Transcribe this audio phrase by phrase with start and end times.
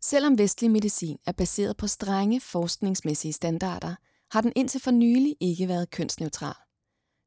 [0.00, 3.94] Selvom vestlig medicin er baseret på strenge forskningsmæssige standarder,
[4.30, 6.54] har den indtil for nylig ikke været kønsneutral.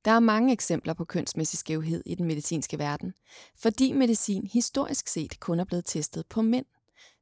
[0.06, 3.14] Der er mange eksempler på kønsmæssig skævhed i den medicinske verden,
[3.56, 6.66] fordi medicin historisk set kun er blevet testet på mænd,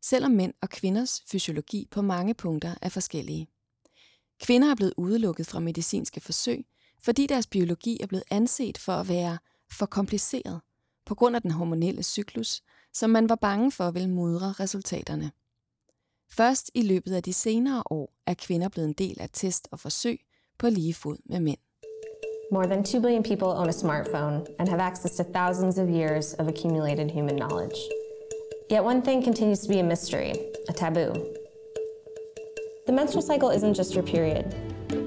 [0.02, 3.48] selvom mænd og kvinders fysiologi på mange punkter er forskellige.
[4.41, 6.66] Kvinder er blevet udelukket fra medicinske forsøg,
[7.04, 9.38] fordi deres biologi er blevet anset for at være
[9.71, 10.61] for kompliceret
[11.05, 12.61] på grund af den hormonelle cyklus,
[13.00, 15.32] som man var bange for ville mudre resultaterne.
[16.38, 19.79] Først i løbet af de senere år er kvinder blevet en del af test og
[19.79, 20.20] forsøg
[20.60, 21.57] på lige fod med mænd.
[22.51, 26.33] More than 2 billion people own a smartphone and have access to thousands of years
[26.33, 27.78] of accumulated human knowledge.
[28.71, 30.32] Yet one thing continues to be a mystery,
[30.70, 31.11] a taboo.
[32.88, 34.45] The menstrual cycle isn't just your period.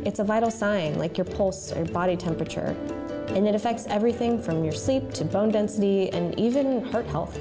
[0.07, 2.71] It's a vital sign, like your pulse or body temperature,
[3.37, 7.39] and it affects everything from your sleep to bone density and even heart health.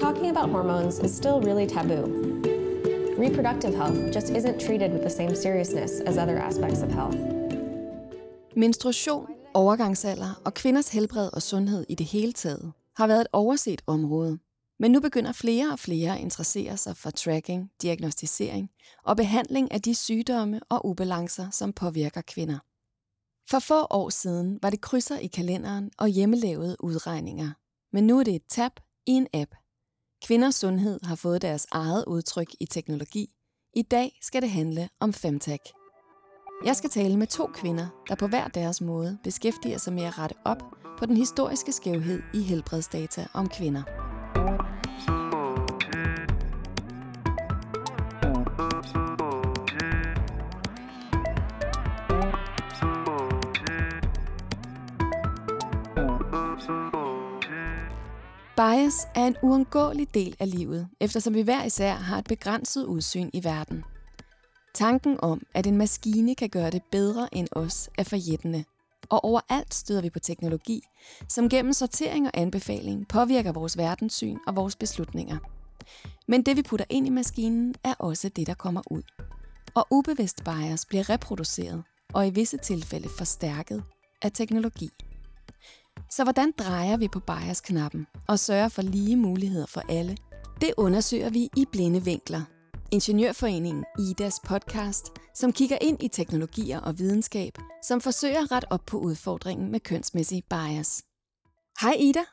[0.00, 2.28] Talking about hormones is still really taboo.
[3.18, 7.16] Reproductive health just isn't treated with the same seriousness as other aspects of health.
[8.56, 13.82] Menstruation, overgangsalder og kvinders helbred og sundhed i det hele taget har været et overset
[13.86, 14.38] område.
[14.80, 18.70] Men nu begynder flere og flere at interessere sig for tracking, diagnostisering
[19.04, 22.58] og behandling af de sygdomme og ubalancer, som påvirker kvinder.
[23.50, 27.50] For få år siden var det krydser i kalenderen og hjemmelavede udregninger.
[27.92, 28.72] Men nu er det et tab
[29.06, 29.54] i en app.
[30.24, 33.26] Kvinders sundhed har fået deres eget udtryk i teknologi.
[33.74, 35.62] I dag skal det handle om femtech.
[36.64, 40.18] Jeg skal tale med to kvinder, der på hver deres måde beskæftiger sig med at
[40.18, 40.62] rette op
[40.98, 43.82] på den historiske skævhed i helbredsdata om kvinder.
[58.58, 63.30] Bias er en uundgåelig del af livet, eftersom vi hver især har et begrænset udsyn
[63.32, 63.84] i verden.
[64.74, 68.64] Tanken om, at en maskine kan gøre det bedre end os, er forjættende.
[69.08, 70.82] Og overalt støder vi på teknologi,
[71.28, 75.38] som gennem sortering og anbefaling påvirker vores verdenssyn og vores beslutninger.
[76.28, 79.02] Men det vi putter ind i maskinen er også det, der kommer ud.
[79.74, 81.82] Og ubevidst bias bliver reproduceret
[82.14, 83.82] og i visse tilfælde forstærket
[84.22, 84.90] af teknologi.
[86.10, 90.16] Så hvordan drejer vi på bias-knappen og sørger for lige muligheder for alle?
[90.60, 92.42] Det undersøger vi i Blinde Vinkler,
[92.92, 97.52] Ingeniørforeningen IDAs podcast, som kigger ind i teknologier og videnskab,
[97.84, 101.02] som forsøger at rette op på udfordringen med kønsmæssig bias.
[101.80, 102.24] Hej Ida.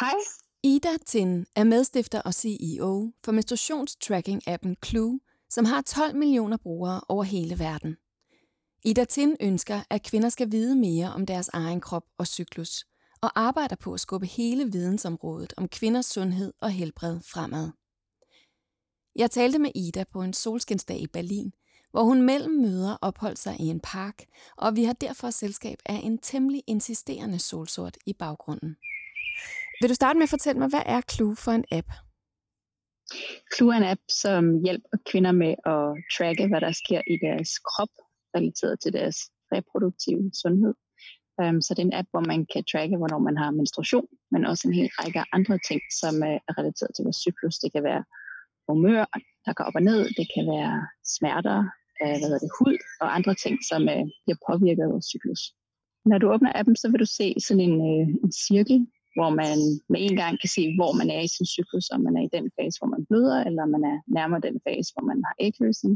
[0.00, 0.14] Hej.
[0.62, 7.24] Ida Tin er medstifter og CEO for menstruationstracking-appen Clue, som har 12 millioner brugere over
[7.24, 7.96] hele verden.
[8.84, 12.84] Ida Tin ønsker, at kvinder skal vide mere om deres egen krop og cyklus,
[13.26, 17.70] og arbejder på at skubbe hele vidensområdet om kvinders sundhed og helbred fremad.
[19.16, 21.52] Jeg talte med Ida på en solskinsdag i Berlin,
[21.90, 24.24] hvor hun mellem møder opholdt sig i en park,
[24.56, 28.76] og vi har derfor selskab af en temmelig insisterende solsort i baggrunden.
[29.80, 31.88] Vil du starte med at fortælle mig, hvad er Clue for en app?
[33.56, 35.84] Clue er en app, som hjælper kvinder med at
[36.16, 37.92] tracke, hvad der sker i deres krop,
[38.34, 39.16] relateret til deres
[39.52, 40.74] reproduktive sundhed.
[41.42, 44.46] Um, så det er en app, hvor man kan tracke, hvornår man har menstruation, men
[44.50, 47.56] også en hel række andre ting, som øh, er relateret til vores cyklus.
[47.58, 48.02] Det kan være
[48.68, 49.04] humør,
[49.46, 50.00] der går op og ned.
[50.18, 50.74] Det kan være
[51.16, 51.58] smerter,
[52.02, 55.42] uh, hvad hedder det, hud og andre ting, som uh, bliver påvirket af vores cyklus.
[56.10, 58.78] Når du åbner appen, så vil du se sådan en, uh, en cirkel,
[59.16, 59.58] hvor man
[59.92, 62.34] med en gang kan se, hvor man er i sin cyklus, om man er i
[62.36, 65.94] den fase, hvor man bløder, eller man er nærmere den fase, hvor man har ægløsning,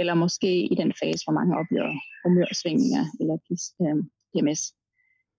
[0.00, 1.92] eller måske i den fase, hvor mange oplever
[2.24, 3.36] humørsvingninger eller
[3.84, 4.62] øhm, PMS.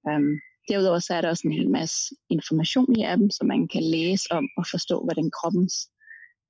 [0.08, 0.34] Øhm,
[0.70, 4.26] derudover så er der også en hel masse information i appen, som man kan læse
[4.32, 5.74] om og forstå, hvordan kroppens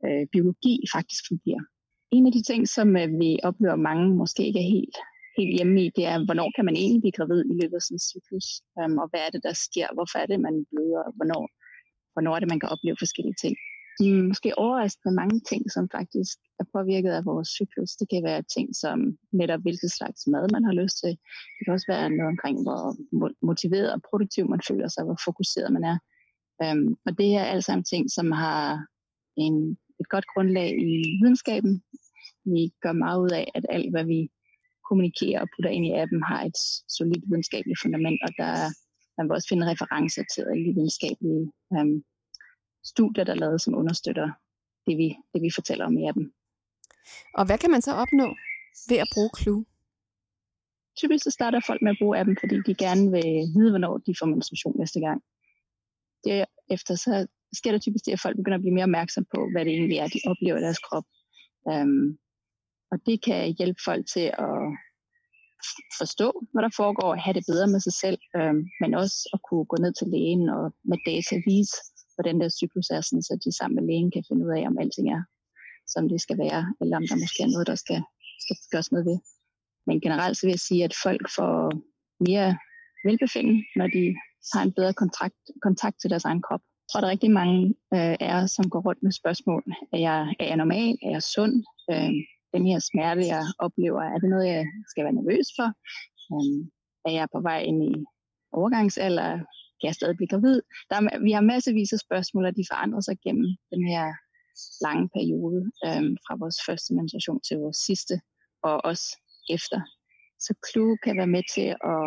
[0.05, 1.63] øh, biologi faktisk fungerer.
[2.11, 4.97] En af de ting, som øh, vi oplever mange måske ikke er helt,
[5.37, 7.99] helt hjemme i, det er, hvornår kan man egentlig blive gravid i løbet af sin
[8.09, 8.47] cyklus,
[8.79, 11.43] øhm, og hvad er det, der sker, hvorfor er det, man bløder, og hvornår,
[12.13, 13.55] hvornår er det, man kan opleve forskellige ting.
[13.99, 17.91] De måske overraskende mange ting, som faktisk er påvirket af vores cyklus.
[17.99, 21.09] Det kan være ting som netop, hvilket slags mad man har lyst til.
[21.55, 22.81] Det kan også være noget omkring, hvor
[23.45, 25.97] motiveret og produktiv man føler sig, hvor fokuseret man er.
[26.63, 28.85] Øhm, og det er alt sammen ting, som har
[29.37, 31.83] en et godt grundlag i videnskaben.
[32.45, 34.29] Vi gør meget ud af, at alt, hvad vi
[34.89, 36.57] kommunikerer og putter ind i appen, har et
[36.97, 38.53] solidt videnskabeligt fundament, og der,
[39.17, 41.45] man vil også finde referencer til alle de videnskabelige
[41.75, 42.03] øhm,
[42.83, 44.31] studier, der er lavet, som understøtter
[44.87, 46.33] det vi, det, vi fortæller om i appen.
[47.33, 48.35] Og hvad kan man så opnå
[48.89, 49.65] ved at bruge Clue?
[50.97, 54.15] Typisk så starter folk med at bruge appen, fordi de gerne vil vide, hvornår de
[54.19, 55.23] får menstruation næste gang.
[56.25, 59.65] Derefter så sker der typisk det, at folk begynder at blive mere opmærksom på, hvad
[59.65, 61.07] det egentlig er, de oplever i deres krop.
[61.71, 62.17] Um,
[62.91, 64.59] og det kan hjælpe folk til at
[65.99, 69.39] forstå, hvad der foregår, og have det bedre med sig selv, um, men også at
[69.47, 71.77] kunne gå ned til lægen og med data vise,
[72.19, 74.77] hvordan der cyklus er, sådan, så de sammen med lægen kan finde ud af, om
[74.83, 75.21] alting er,
[75.93, 77.99] som det skal være, eller om der måske er noget, der skal,
[78.43, 79.17] skal gøres noget ved.
[79.87, 81.55] Men generelt så vil jeg sige, at folk får
[82.27, 82.49] mere
[83.07, 84.03] velbefinden, når de
[84.53, 86.63] har en bedre kontakt, kontakt til deres egen krop.
[86.83, 87.59] Jeg tror, der er rigtig mange
[87.95, 89.63] øh, af som går rundt med spørgsmål.
[89.93, 90.93] Er jeg, er jeg normal?
[91.05, 91.55] Er jeg sund?
[91.91, 92.13] Øh,
[92.53, 95.67] den her smerte, jeg oplever, er det noget, jeg skal være nervøs for?
[96.33, 96.59] Øh,
[97.07, 97.93] er jeg på vej ind i
[98.51, 99.31] overgangsalder?
[99.79, 100.61] Kan jeg stadig blive gravid?
[100.89, 104.05] Der er, vi har massevis af spørgsmål, og de forandrer sig gennem den her
[104.85, 108.15] lange periode, øhm, fra vores første menstruation til vores sidste,
[108.67, 109.07] og også
[109.55, 109.79] efter.
[110.45, 112.03] Så Clue kan være med til at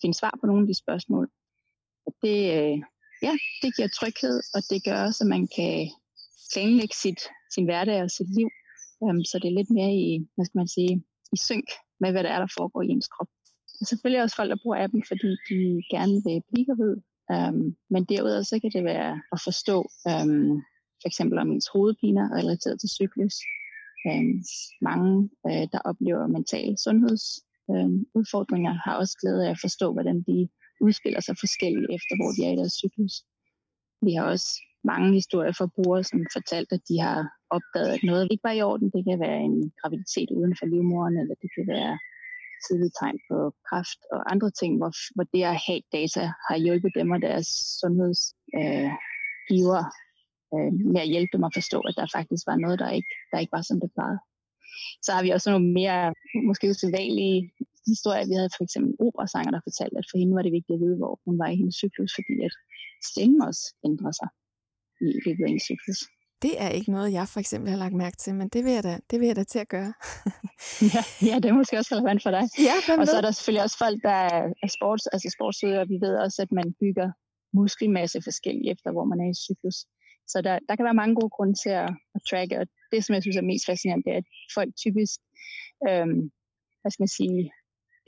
[0.00, 1.26] finde svar på nogle af de spørgsmål.
[2.06, 2.76] Og det, øh,
[3.26, 5.74] ja, det giver tryghed, og det gør også, at man kan
[6.52, 7.20] planlægge sit,
[7.54, 8.48] sin hverdag og sit liv,
[9.04, 10.92] Øhm, så det er lidt mere i, hvad skal man sige,
[11.36, 11.68] i synk
[12.00, 13.30] med, hvad der er, der foregår i ens krop.
[13.78, 15.58] Der er selvfølgelig også folk, der bruger appen, fordi de
[15.94, 16.96] gerne vil blive gravid,
[17.34, 19.76] um, men derudover så kan det være at forstå
[20.12, 20.62] um,
[21.00, 23.34] for eksempel om ens hovedpiner relateret til cyklus.
[24.10, 24.42] Um,
[24.80, 27.24] mange, uh, der oplever mental sundheds
[27.70, 30.48] øh, udfordringer, har også glæde af at forstå, hvordan de
[30.80, 33.14] udspiller sig forskelligt efter, hvor de er i deres cyklus.
[34.06, 34.48] Vi har også
[34.84, 37.18] mange historier fra brugere, som fortalt, at de har
[37.56, 38.90] opdaget, at noget ikke var i orden.
[38.94, 41.94] Det kan være en graviditet uden for livmoderen, eller det kan være
[42.64, 43.36] tidlige tegn på
[43.68, 47.48] kræft og andre ting, hvor, hvor det at have data har hjulpet dem og deres
[47.80, 49.82] sundhedsgiver
[50.54, 53.12] øh, øh, med at hjælpe dem at forstå, at der faktisk var noget, der ikke,
[53.30, 54.20] der ikke var, som det plejede.
[55.04, 56.02] Så har vi også nogle mere
[56.48, 57.38] måske usædvanlige
[57.90, 58.28] historier.
[58.30, 60.82] Vi havde for eksempel en operasanger, der fortalte, at for hende var det vigtigt at
[60.84, 62.54] vide, hvor hun var i hendes cyklus, fordi at
[63.10, 64.28] stemmen også ændrer sig
[65.00, 66.00] i løbet af en cyklus.
[66.42, 68.84] Det er ikke noget, jeg for eksempel har lagt mærke til, men det vil jeg
[68.84, 69.92] da, det vil jeg da til at gøre.
[70.94, 72.44] ja, ja, det er måske også relevant for dig.
[72.68, 74.18] Ja, og så er der selvfølgelig også folk, der
[74.64, 75.88] er sports, altså sportsøgere.
[75.88, 77.08] Vi ved også, at man bygger
[77.52, 79.78] muskelmasse forskelligt efter, hvor man er i cyklus.
[80.32, 83.14] Så der, der kan være mange gode grunde til at, at tracke, og det, som
[83.14, 85.16] jeg synes er mest fascinerende, det er, at folk typisk,
[85.88, 86.20] øhm,
[86.80, 87.52] hvad skal man sige,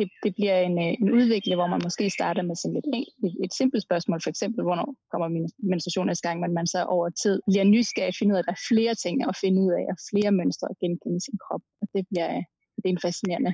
[0.00, 2.86] det, det bliver en, øh, en udvikling, hvor man måske starter med sådan et,
[3.26, 6.80] et, et simpelt spørgsmål, for eksempel, hvornår kommer min menstruation næste gang, men man så
[6.96, 9.58] over tid bliver nysgerrig at finde ud af, at der er flere ting at finde
[9.64, 11.62] ud af, og flere mønstre at genkende i sin krop.
[11.80, 12.30] Og det bliver
[12.82, 13.52] det er en fascinerende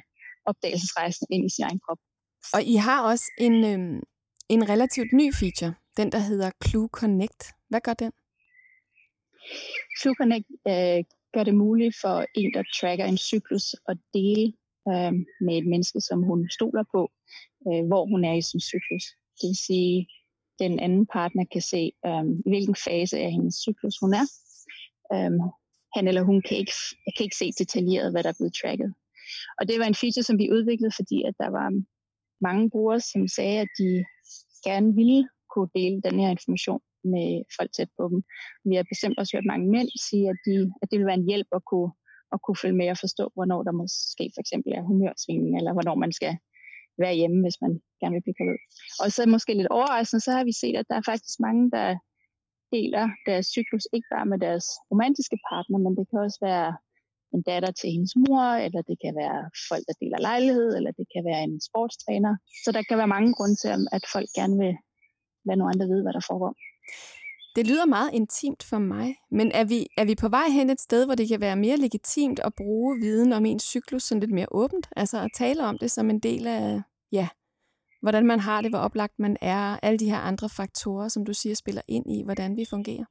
[0.50, 2.00] opdagelsesrejse ind i sin egen krop.
[2.56, 4.00] Og I har også en, øhm,
[4.54, 7.42] en relativt ny feature, den der hedder Clue Connect.
[7.70, 8.12] Hvad gør den?
[9.98, 11.00] TrueConnect øh,
[11.34, 14.52] gør det muligt for en, der tracker en cyklus, at dele
[14.90, 15.12] øh,
[15.46, 17.10] med et menneske, som hun stoler på,
[17.68, 19.04] øh, hvor hun er i sin cyklus.
[19.38, 20.08] Det vil sige,
[20.58, 24.26] den anden partner kan se, øh, i hvilken fase af hendes cyklus hun er.
[25.14, 25.32] Øh,
[25.96, 26.72] han eller hun kan ikke,
[27.16, 28.94] kan ikke se detaljeret, hvad der er blevet tracket.
[29.58, 31.68] Og det var en feature, som vi udviklede, fordi at der var
[32.40, 34.04] mange brugere, som sagde, at de
[34.68, 36.80] gerne ville kunne dele den her information
[37.14, 38.18] med folk tæt på dem.
[38.68, 41.30] Vi har bestemt også hørt mange mænd sige, at, de, at det ville være en
[41.30, 41.90] hjælp at kunne,
[42.32, 45.96] at kunne følge med og forstå, hvornår der måske for eksempel er humørsvingning, eller hvornår
[46.04, 46.34] man skal
[47.02, 48.60] være hjemme, hvis man gerne vil blive gravid.
[49.02, 51.88] Og så måske lidt overraskende, så har vi set, at der er faktisk mange, der
[52.76, 56.70] deler deres cyklus, ikke bare med deres romantiske partner, men det kan også være
[57.34, 61.06] en datter til hendes mor, eller det kan være folk, der deler lejlighed, eller det
[61.14, 62.32] kan være en sportstræner.
[62.64, 64.74] Så der kan være mange grunde til, at folk gerne vil
[65.46, 66.54] lade nogle andre vide, hvad der foregår.
[67.56, 70.80] Det lyder meget intimt for mig, men er vi, er vi på vej hen et
[70.80, 74.32] sted, hvor det kan være mere legitimt at bruge viden om ens cyklus sådan lidt
[74.32, 74.88] mere åbent?
[74.96, 76.82] Altså at tale om det som en del af,
[77.12, 77.28] ja,
[78.02, 81.34] hvordan man har det, hvor oplagt man er, alle de her andre faktorer, som du
[81.34, 83.04] siger, spiller ind i, hvordan vi fungerer?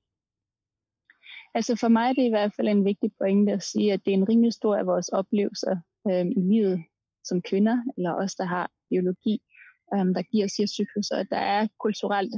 [1.53, 4.11] Altså for mig er det i hvert fald en vigtig pointe at sige, at det
[4.11, 5.75] er en rimelig stor af vores oplevelser
[6.07, 6.83] øh, i livet
[7.23, 9.35] som kvinder, eller os, der har biologi,
[9.93, 12.35] øh, der giver os de her at der er kulturelt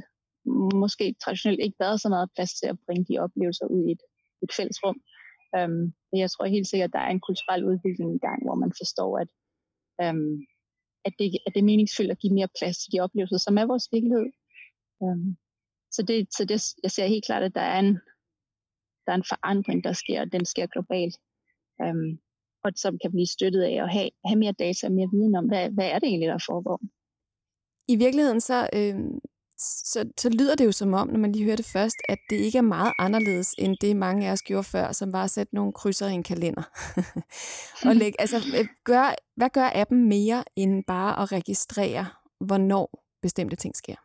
[0.83, 4.01] måske traditionelt ikke været så meget plads til at bringe de oplevelser ud i et,
[4.43, 4.99] et fælles rum.
[5.57, 8.71] Um, jeg tror helt sikkert, at der er en kulturel udvikling i gang, hvor man
[8.81, 9.29] forstår, at,
[10.03, 10.35] øhm,
[11.07, 13.65] at, det, at det er meningsfuldt at give mere plads til de oplevelser, som er
[13.65, 14.27] vores virkelighed.
[15.03, 15.29] Øhm,
[15.95, 17.93] så det, så det, jeg ser helt klart, at der er en,
[19.05, 21.15] der er en forandring, der sker, og den sker globalt.
[21.81, 22.19] Øhm,
[22.63, 25.45] og som kan blive støttet af at have, have mere data og mere viden om,
[25.45, 26.79] hvad, hvad er det egentlig, der foregår.
[27.87, 28.95] I virkeligheden så, øh,
[29.61, 32.35] så, så lyder det jo som om, når man lige hører det først, at det
[32.35, 35.55] ikke er meget anderledes, end det mange af os gjorde før, som var at sætte
[35.55, 36.63] nogle krydser i en kalender.
[37.89, 42.05] og læg, altså, øh, gør, hvad gør appen mere, end bare at registrere,
[42.39, 43.95] hvornår bestemte ting sker?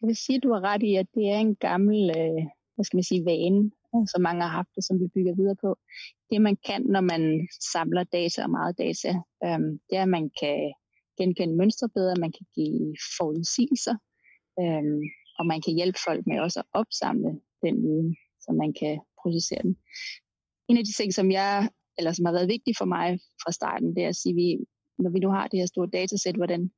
[0.00, 2.42] Jeg vil sige, at du har ret i, at det er en gammel, øh,
[2.74, 5.56] hvad skal man sige, vane, øh, som mange har haft, og som vi bygger videre
[5.60, 5.78] på.
[6.30, 9.08] Det man kan, når man samler data og meget data,
[9.44, 10.72] øh, det er, at man kan
[11.18, 13.96] genkende mønstre bedre, man kan give forudsigelser,
[14.60, 15.02] øhm,
[15.38, 17.30] og man kan hjælpe folk med også at opsamle
[17.64, 19.76] den viden, så man kan processere den.
[20.68, 23.06] En af de ting, som jeg eller som har været vigtig for mig
[23.42, 24.46] fra starten, det er at sige, at vi,
[24.98, 26.70] når vi nu har det her store datasæt, hvordan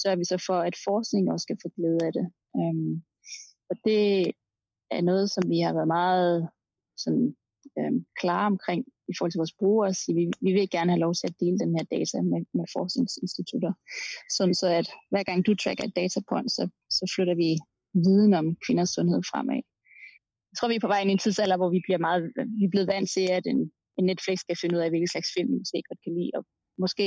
[0.00, 2.26] sørger vi så for, at forskning også skal få glæde af det.
[2.60, 2.92] Øhm,
[3.70, 4.02] og det
[4.90, 6.48] er noget, som vi har været meget
[6.96, 7.36] sådan,
[7.78, 11.04] øh, klare omkring i forhold til vores brugere, at sige, vi, vi vil gerne have
[11.06, 13.72] lov til at dele den her data med, med forskningsinstitutter,
[14.36, 16.62] sådan så at hver gang du tracker et datapoint, så,
[16.98, 17.50] så flytter vi
[18.04, 19.62] viden om kvinders sundhed fremad.
[20.50, 22.22] Jeg tror, vi er på vej ind i en tidsalder, hvor vi bliver meget,
[22.58, 23.60] vi er blevet vant til, at en,
[23.98, 26.42] en Netflix skal finde ud af, hvilken slags film vi sikkert godt kan lide, og
[26.84, 27.06] måske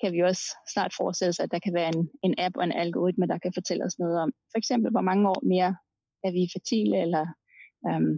[0.00, 2.78] kan vi også snart forestille os, at der kan være en, en app og en
[2.84, 5.72] algoritme, der kan fortælle os noget om, for eksempel, hvor mange år mere
[6.26, 7.24] er vi fertile, eller
[7.88, 8.14] øhm,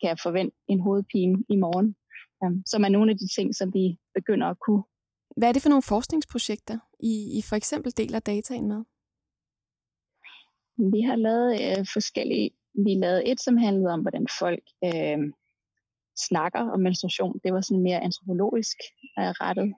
[0.00, 1.96] kan jeg forvente en hovedpine i morgen,
[2.44, 4.82] um, som er nogle af de ting, som vi begynder at kunne.
[5.36, 8.84] Hvad er det for nogle forskningsprojekter, I, I for eksempel deler dataen med?
[10.94, 12.50] Vi har lavet øh, forskellige.
[12.86, 15.18] Vi lavede et, som handlede om, hvordan folk øh,
[16.28, 17.40] snakker om menstruation.
[17.44, 18.76] Det var sådan mere antropologisk
[19.18, 19.74] øh, rettet,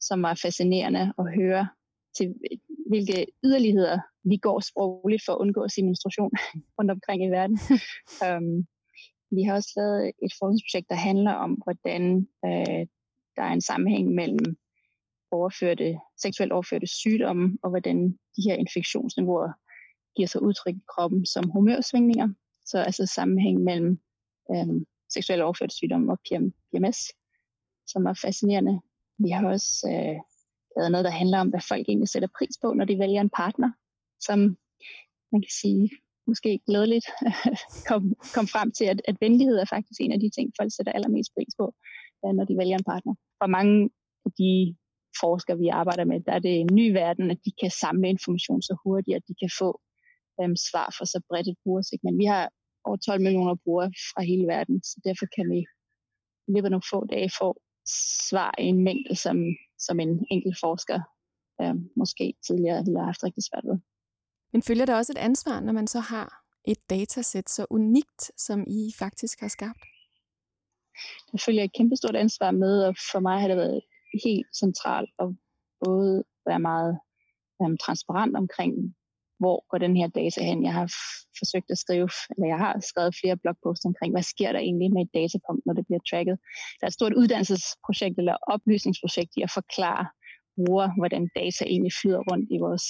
[0.00, 1.68] som var fascinerende at høre
[2.16, 2.34] til
[2.90, 6.30] hvilke yderligheder vi går sprogligt for at undgå at sige menstruation
[6.78, 7.58] rundt omkring i verden.
[8.26, 8.66] um,
[9.30, 12.86] vi har også lavet et forskningsprojekt, der handler om, hvordan øh,
[13.36, 14.56] der er en sammenhæng mellem
[15.30, 19.52] overførte, seksuelt overførte sygdomme, og hvordan de her infektionsniveauer
[20.16, 22.28] giver sig udtryk i kroppen som humørsvingninger.
[22.66, 24.00] Så altså sammenhæng mellem
[24.50, 26.98] øh, seksuelt overførte sygdomme og PMS,
[27.86, 28.80] som er fascinerende.
[29.18, 30.18] Vi har også øh,
[30.76, 33.30] lavet noget, der handler om, hvad folk egentlig sætter pris på, når de vælger en
[33.30, 33.70] partner,
[34.20, 34.38] som
[35.32, 35.90] man kan sige
[36.30, 37.06] måske glædeligt
[37.88, 38.02] kom,
[38.36, 41.30] kom frem til, at, at venlighed er faktisk en af de ting, folk sætter allermest
[41.36, 41.66] pris på,
[42.36, 43.14] når de vælger en partner.
[43.40, 43.90] For mange
[44.26, 44.52] af de
[45.22, 48.62] forskere, vi arbejder med, der er det en ny verden, at de kan samle information
[48.62, 49.70] så hurtigt, at de kan få
[50.40, 52.18] øhm, svar fra så bredt et brugersegment.
[52.18, 52.44] Vi har
[52.84, 55.58] over 12 millioner brugere fra hele verden, så derfor kan vi
[56.48, 57.48] i løbet af nogle få dage få
[58.28, 59.36] svar i en mængde, som,
[59.78, 61.00] som en enkelt forsker
[61.62, 63.78] øhm, måske tidligere ville have haft rigtig svært ved.
[64.52, 68.64] Men følger der også et ansvar, når man så har et datasæt så unikt, som
[68.66, 69.82] I faktisk har skabt?
[71.32, 73.80] Der følger et kæmpestort ansvar med, og for mig har det været
[74.24, 75.28] helt centralt at
[75.84, 76.98] både være meget
[77.60, 78.72] um, transparent omkring,
[79.38, 80.64] hvor går den her data hen.
[80.64, 80.88] Jeg har
[81.38, 85.02] forsøgt at skrive, eller jeg har skrevet flere blogposts omkring, hvad sker der egentlig med
[85.02, 86.36] et datapunkt, når det bliver tracket.
[86.78, 90.04] Der er et stort uddannelsesprojekt eller oplysningsprojekt i at forklare
[90.56, 92.86] bruger, hvordan data egentlig flyder rundt i vores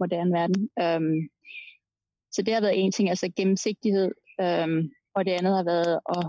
[0.00, 0.62] moderne verden.
[0.82, 1.20] Øhm,
[2.32, 6.24] så det har været en ting, altså gennemsigtighed, øhm, og det andet har været at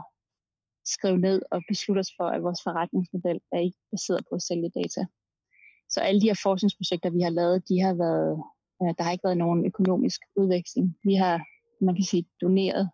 [0.85, 4.71] skrive ned og beslutte os for, at vores forretningsmodel er ikke baseret på at sælge
[4.79, 5.01] data.
[5.89, 8.31] Så alle de her forskningsprojekter, vi har lavet, de har været,
[8.81, 10.87] øh, der har ikke været nogen økonomisk udveksling.
[11.03, 11.35] Vi har,
[11.85, 12.89] man kan sige, doneret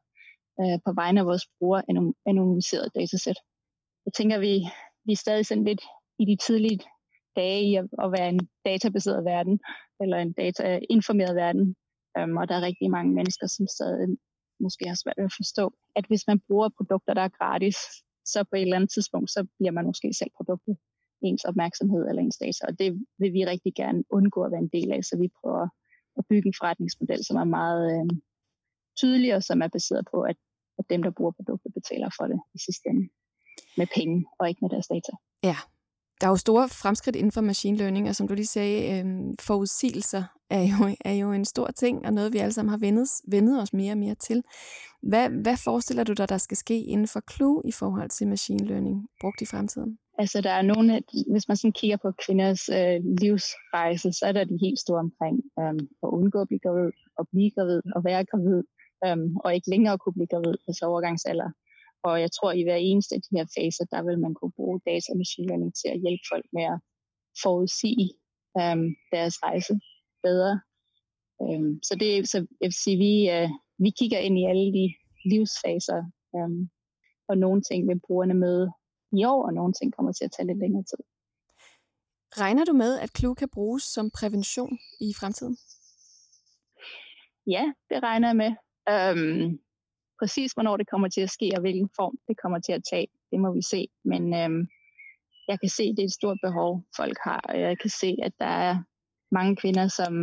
[0.62, 1.84] øh, på vegne af vores brugere
[2.26, 3.40] anonymiseret datasæt.
[4.06, 4.54] Jeg tænker, vi,
[5.06, 5.84] vi er stadig sådan lidt
[6.20, 6.80] i de tidlige
[7.36, 9.60] dage i at, at være en databaseret verden,
[10.02, 11.76] eller en datainformeret verden.
[12.18, 14.18] Øhm, og der er rigtig mange mennesker, som stadig
[14.60, 17.78] måske har svært ved at forstå, at hvis man bruger produkter, der er gratis,
[18.26, 20.78] så på et eller andet tidspunkt, så bliver man måske selv produktet
[21.22, 24.74] ens opmærksomhed eller ens data, og det vil vi rigtig gerne undgå at være en
[24.78, 25.68] del af, så vi prøver
[26.18, 28.10] at bygge en forretningsmodel, som er meget øh,
[29.00, 30.38] tydelig og som er baseret på, at,
[30.80, 33.10] at dem, der bruger produkter, betaler for det i sidste ende
[33.78, 35.12] med penge og ikke med deres data.
[35.44, 35.56] Ja,
[36.22, 39.06] der er jo store fremskridt inden for machine learning, og som du lige sagde, øh,
[39.40, 43.10] forudsigelser er jo, er jo en stor ting, og noget vi alle sammen har vendet,
[43.28, 44.44] vendet os mere og mere til.
[45.04, 48.68] Hvad, hvad forestiller du dig, der skal ske inden for Clue i forhold til machine
[48.68, 49.98] learning brugt i fremtiden?
[50.18, 54.44] Altså der er nogle, hvis man sådan kigger på kvinders øh, livsrejse, så er der
[54.44, 58.26] de helt store omkring øh, at undgå at blive gravid, at blive gravid, at være
[58.26, 58.64] gravid,
[59.06, 61.50] øh, og ikke længere kunne blive gravid, altså overgangsalder.
[62.08, 64.56] Og jeg tror, at i hver eneste af de her faser, der vil man kunne
[64.60, 66.80] bruge data og machine learning til at hjælpe folk med at
[67.44, 68.10] forudsige
[68.60, 69.74] øhm, deres rejse
[70.24, 70.54] bedre.
[71.44, 73.50] Øhm, så det så jeg vil sige, vi, øh,
[73.84, 74.86] vi kigger ind i alle de
[75.32, 76.00] livsfaser,
[76.36, 76.70] øhm,
[77.30, 78.58] og nogle ting vil brugerne med
[79.20, 81.02] i år, og nogle ting kommer til at tage lidt længere tid.
[82.42, 85.58] Regner du med, at Clue kan bruges som prævention i fremtiden?
[87.48, 88.52] Ja, det regner jeg med.
[88.94, 89.60] Øhm,
[90.26, 93.08] Præcis hvornår det kommer til at ske, og hvilken form det kommer til at tage,
[93.32, 93.88] det må vi se.
[94.12, 94.62] Men øhm,
[95.50, 97.42] jeg kan se, at det er et stort behov, folk har.
[97.50, 98.74] Og jeg kan se, at der er
[99.32, 100.14] mange kvinder, som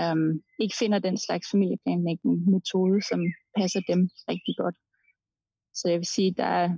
[0.00, 3.20] øhm, ikke finder den slags familieplanlægning metode, som
[3.56, 4.00] passer dem
[4.30, 4.76] rigtig godt.
[5.78, 6.68] Så jeg vil sige, der er,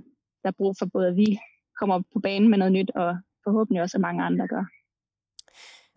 [0.41, 1.39] der er brug for både, at vi
[1.79, 4.65] kommer på banen med noget nyt, og forhåbentlig også, at mange andre gør.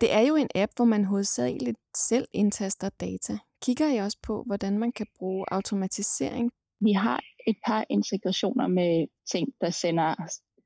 [0.01, 1.77] Det er jo en app, hvor man hovedsageligt
[2.09, 3.33] selv indtaster data.
[3.63, 6.51] Kigger I også på, hvordan man kan bruge automatisering?
[6.79, 10.15] Vi har et par integrationer med ting, der sender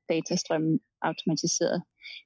[0.08, 1.82] datastrømmen automatiseret.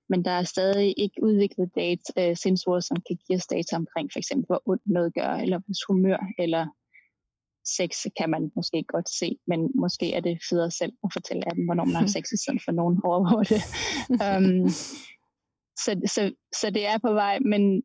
[0.08, 4.10] Men der er stadig ikke udviklet data, øh, sensorer, som kan give os data omkring
[4.12, 6.66] for eksempel, hvor ondt noget gør, eller vores humør, eller
[7.78, 11.54] sex kan man måske godt se, men måske er det federe selv at fortælle af
[11.54, 13.62] dem, hvornår man har sex, i stedet for nogen overvåger det.
[14.24, 14.68] um,
[15.84, 16.22] så, så,
[16.60, 17.82] så det er på vej, men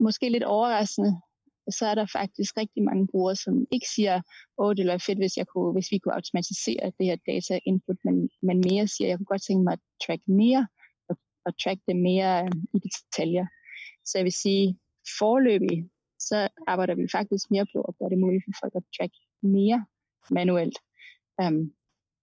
[0.00, 1.20] måske lidt overraskende,
[1.70, 4.22] så er der faktisk rigtig mange brugere, som ikke siger,
[4.58, 7.58] åh, det ville være fedt, hvis, jeg kunne, hvis vi kunne automatisere det her data
[7.66, 10.68] input, men, men mere siger, jeg kunne godt tænke mig at track mere,
[11.08, 13.46] og, og track det mere øh, i detaljer.
[14.04, 14.78] Så jeg vil sige,
[15.18, 19.14] forløbig, så arbejder vi faktisk mere på at gøre det muligt for folk at track
[19.42, 19.86] mere
[20.30, 20.78] manuelt.
[21.42, 21.72] Um,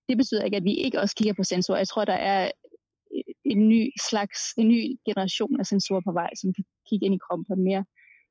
[0.09, 1.77] det betyder ikke, at vi ikke også kigger på sensorer.
[1.77, 2.51] Jeg tror, der er
[3.15, 7.15] øh, en ny slags, en ny generation af sensorer på vej, som kan kigge ind
[7.15, 7.85] i kroppen på mere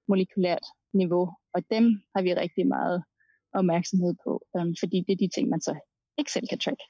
[0.09, 1.31] molekylært niveau.
[1.55, 3.05] Og dem har vi rigtig meget
[3.55, 5.75] opmærksomhed på, um, fordi det er de ting, man så
[6.19, 6.81] ikke selv kan track.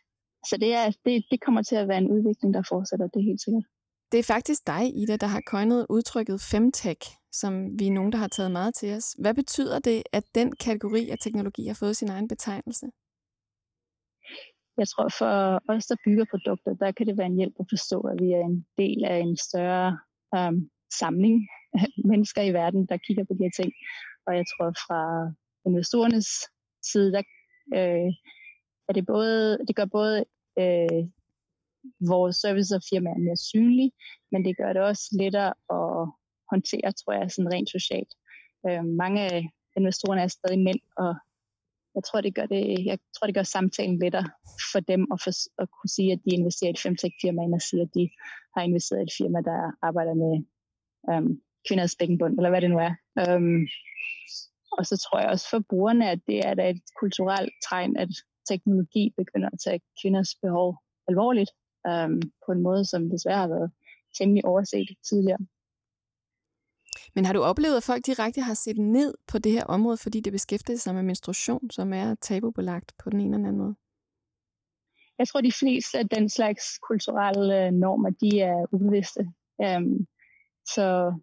[0.48, 3.30] Så det, er, det, det kommer til at være en udvikling, der fortsætter, det er
[3.30, 3.64] helt sikkert.
[4.12, 8.18] Det er faktisk dig, Ida, der har coinet udtrykket femtech, som vi er nogen, der
[8.18, 9.16] har taget meget til os.
[9.18, 12.86] Hvad betyder det, at den kategori af teknologi har fået sin egen betegnelse?
[14.78, 15.34] Jeg tror for
[15.72, 18.44] os, der bygger produkter, der kan det være en hjælp at forstå, at vi er
[18.52, 19.98] en del af en større
[20.36, 21.48] um, samling
[22.10, 23.72] mennesker i verden, der kigger på de her ting.
[24.26, 25.00] Og jeg tror fra
[25.66, 26.28] investorernes
[26.92, 27.22] side, der
[27.74, 28.12] øh,
[28.88, 30.24] er det både, det gør både
[30.58, 31.02] øh,
[32.00, 33.92] vores service og firmaer mere synlige,
[34.32, 36.08] men det gør det også lettere at
[36.50, 38.12] håndtere, tror jeg, sådan rent socialt.
[38.66, 41.14] Øh, mange af investorerne er stadig mænd, og
[41.94, 44.28] jeg tror, det gør, det, jeg tror, det gør samtalen lettere
[44.72, 47.62] for dem at, for, at kunne sige, at de investerer i et femtech-firma, end at
[47.62, 48.10] sige, at de
[48.54, 49.58] har investeret i et firma, der
[49.88, 50.34] arbejder med
[51.10, 52.94] øhm, kvinders bækkenbund, eller hvad det nu er.
[53.36, 53.66] Um,
[54.72, 58.08] og så tror jeg også for brugerne, at det er da et kulturelt tegn, at
[58.48, 60.76] teknologi begynder at tage kvinders behov
[61.08, 61.50] alvorligt
[61.88, 63.70] um, på en måde, som desværre har været
[64.18, 65.38] temmelig overset tidligere.
[67.14, 70.20] Men har du oplevet, at folk direkte har set ned på det her område, fordi
[70.20, 73.74] det beskæftiger sig med menstruation, som er tabubelagt på den ene eller anden måde?
[75.18, 79.20] Jeg tror, de fleste af den slags kulturelle normer, de er ubevidste.
[79.58, 80.06] Um,
[80.74, 81.14] så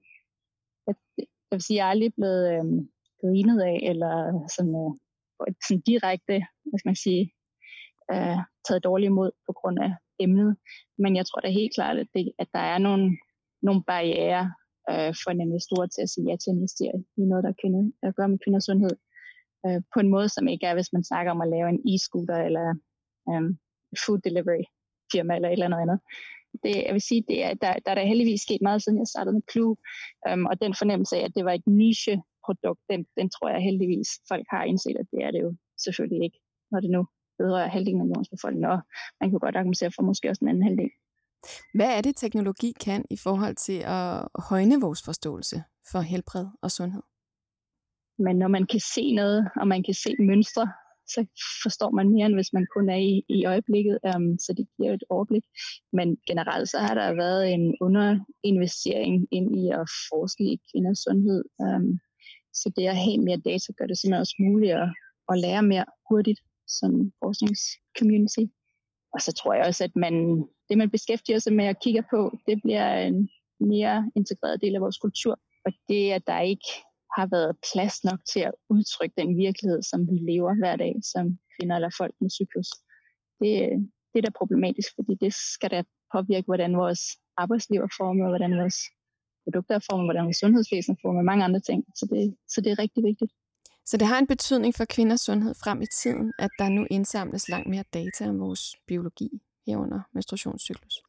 [0.87, 2.89] jeg, jeg vil sige, jeg er aldrig blevet um,
[3.21, 4.13] grinet af, eller
[4.55, 6.35] sådan, øh, sådan direkte,
[6.67, 7.23] hvad skal man sige,
[8.13, 10.51] øh, taget dårligt imod på grund af emnet.
[10.97, 13.17] Men jeg tror da helt klart, at, det, at der er nogle,
[13.61, 14.43] nogle barriere
[14.91, 17.93] øh, for en investor til at sige ja til at investere i noget, der kvinde,
[18.01, 18.95] der gør med kvinders sundhed,
[19.65, 22.39] øh, på en måde, som ikke er, hvis man snakker om at lave en e-scooter
[22.47, 22.67] eller
[23.29, 23.43] øh,
[24.03, 24.63] food delivery
[25.11, 25.99] firma eller et eller andet andet.
[26.63, 29.07] Det, jeg vil sige, det er, der, der er der heldigvis sket meget, siden jeg
[29.07, 29.75] startede med Clue,
[30.29, 34.09] um, og den fornemmelse af, at det var et niche-produkt, den, den tror jeg heldigvis,
[34.31, 36.39] folk har indset, at det er det jo selvfølgelig ikke,
[36.71, 37.01] når det nu
[37.39, 38.79] vedrører halvdelen af jordens befolkning, og
[39.21, 40.91] man kan godt argumentere for måske også den anden halvdel.
[41.73, 46.71] Hvad er det, teknologi kan i forhold til at højne vores forståelse for helbred og
[46.71, 47.03] sundhed?
[48.17, 50.71] Men når man kan se noget, og man kan se mønstre,
[51.07, 51.25] så
[51.63, 54.93] forstår man mere, end hvis man kun er i, i øjeblikket, um, så det giver
[54.93, 55.43] et overblik.
[55.93, 61.43] Men generelt så har der været en underinvestering ind i at forske i kvinders sundhed.
[61.59, 61.99] Um,
[62.53, 64.89] så det at have mere data gør det simpelthen også muligt at,
[65.31, 68.45] at lære mere hurtigt som forskningscommunity.
[69.13, 70.13] Og så tror jeg også, at man,
[70.69, 74.81] det, man beskæftiger sig med og kigger på, det bliver en mere integreret del af
[74.81, 75.39] vores kultur.
[75.65, 76.69] Og det, at der ikke
[77.17, 81.26] har været plads nok til at udtrykke den virkelighed, som vi lever hver dag som
[81.54, 82.69] kvinder eller folk med cyklus,
[83.39, 83.54] det,
[84.12, 87.02] det er da problematisk, fordi det skal da påvirke, hvordan vores
[87.38, 88.80] arbejdsliv er formet, hvordan vores
[89.43, 91.80] produkter er formet, hvordan vores sundhedsvæsen er formet, og mange andre ting.
[91.95, 93.32] Så det, så det er rigtig vigtigt.
[93.86, 97.49] Så det har en betydning for kvinders sundhed frem i tiden, at der nu indsamles
[97.49, 99.30] langt mere data om vores biologi
[99.67, 101.04] herunder menstruationscyklus?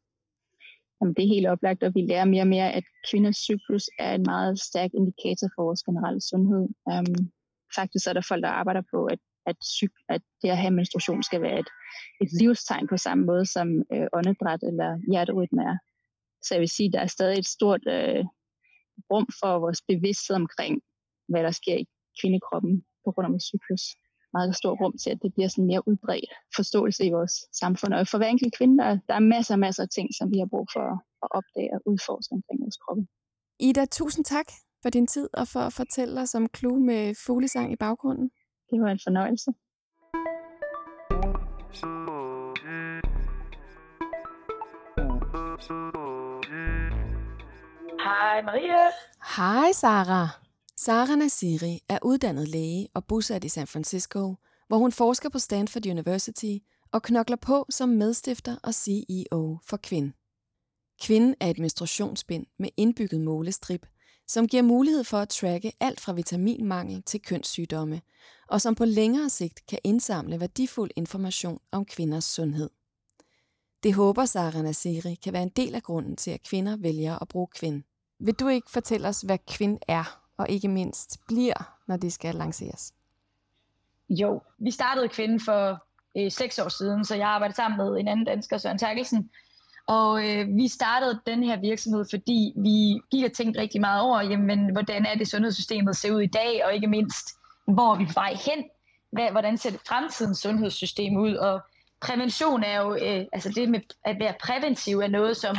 [1.04, 4.14] Jamen, det er helt oplagt, og vi lærer mere og mere, at kvinders cyklus er
[4.14, 6.64] en meget stærk indikator for vores generelle sundhed.
[6.92, 7.14] Um,
[7.78, 11.22] faktisk er der folk, der arbejder på, at, at, cyk- at det at have menstruation
[11.22, 11.70] skal være et,
[12.22, 15.76] et livstegn på samme måde som øh, åndedræt eller hjerterytme er.
[16.44, 18.24] Så jeg vil sige, at der er stadig et stort øh,
[19.10, 20.74] rum for vores bevidsthed omkring,
[21.28, 21.86] hvad der sker i
[22.20, 23.84] kvindekroppen på grund af vores cyklus.
[24.36, 27.94] Meget stor rum til, at det bliver sådan mere udbredt forståelse i vores samfund.
[27.94, 30.38] Og for hver enkelt kvinde, der, der er masser og masser af ting, som vi
[30.38, 30.86] har brug for
[31.24, 33.02] at opdage og udforske omkring vores kroppe.
[33.68, 34.48] Ida, tusind tak,
[34.82, 38.30] for din tid og for at fortælle os om Clue med fuglesang i baggrunden.
[38.70, 39.50] Det var en fornøjelse.
[48.04, 48.84] Hej Maria.
[49.36, 50.43] Hej Sara.
[50.76, 54.34] Sara Nasiri er uddannet læge og bosat i San Francisco,
[54.68, 56.56] hvor hun forsker på Stanford University
[56.92, 60.12] og knokler på som medstifter og CEO for Kvind.
[61.00, 63.86] Kvinden er et menstruationsbind med indbygget målestrip,
[64.28, 68.02] som giver mulighed for at tracke alt fra vitaminmangel til kønssygdomme,
[68.48, 72.70] og som på længere sigt kan indsamle værdifuld information om kvinders sundhed.
[73.82, 77.28] Det håber Sara Nasiri kan være en del af grunden til, at kvinder vælger at
[77.28, 77.82] bruge kvind.
[78.20, 82.34] Vil du ikke fortælle os, hvad kvind er, og ikke mindst bliver, når det skal
[82.34, 82.94] lanceres?
[84.08, 85.84] Jo, vi startede kvinden for
[86.16, 89.30] øh, seks år siden, så jeg arbejdede sammen med en anden dansker, Søren Terkelsen.
[89.86, 94.22] Og øh, vi startede den her virksomhed, fordi vi gik og tænkte rigtig meget over,
[94.22, 97.28] jamen, hvordan er det sundhedssystemet ser ud i dag, og ikke mindst,
[97.66, 98.64] hvor er vi på vej hen?
[99.12, 101.34] Hvad, hvordan ser det fremtidens sundhedssystem ud?
[101.34, 101.60] Og
[102.00, 105.56] prævention er jo, øh, altså det med at være præventiv er noget, som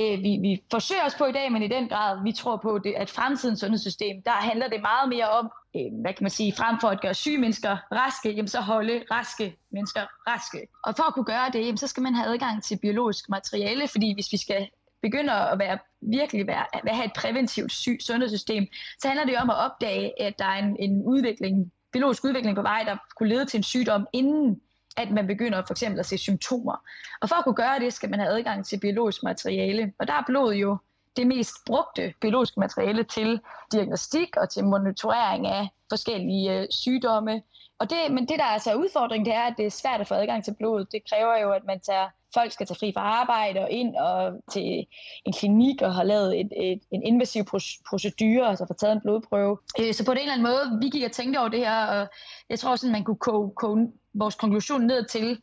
[0.00, 2.78] øh, vi, vi forsøger os på i dag, men i den grad, vi tror på,
[2.78, 6.52] det, at fremtidens sundhedssystem, der handler det meget mere om, øh, hvad kan man sige,
[6.52, 10.66] frem for at gøre syge mennesker raske, jamen så holde raske mennesker raske.
[10.84, 13.88] Og for at kunne gøre det, jamen så skal man have adgang til biologisk materiale,
[13.88, 14.68] fordi hvis vi skal
[15.02, 18.66] begynde at være, virkelig være, at have et præventivt syg, sundhedssystem,
[18.98, 22.62] så handler det om at opdage, at der er en, en udvikling, biologisk udvikling på
[22.62, 24.60] vej, der kunne lede til en sygdom, inden
[24.96, 26.76] at man begynder for eksempel at se symptomer.
[27.20, 29.92] Og for at kunne gøre det, skal man have adgang til biologisk materiale.
[29.98, 30.78] Og der er blod jo
[31.16, 33.40] det mest brugte biologiske materiale til
[33.72, 37.42] diagnostik og til monitorering af forskellige øh, sygdomme.
[37.78, 40.08] Og det, men det, der er så udfordring, det er, at det er svært at
[40.08, 40.84] få adgang til blod.
[40.84, 44.40] Det kræver jo, at man tager, folk skal tage fri fra arbejde og ind og
[44.52, 44.86] til
[45.24, 47.44] en klinik og har lavet et, et, en invasiv
[47.90, 49.58] procedure, altså få taget en blodprøve.
[49.80, 52.08] Øh, så på en eller anden måde, vi gik og tænkte over det her, og
[52.50, 55.40] jeg tror sådan, man kunne koge, koge vores konklusion ned til